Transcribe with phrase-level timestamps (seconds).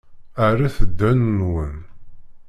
[0.49, 1.77] Rret ddhen-nwen.